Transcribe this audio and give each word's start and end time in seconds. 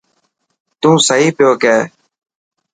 تون 0.81 0.95
صحيح 1.07 1.29
پيو 1.37 1.51
ڪيهه. 1.61 1.83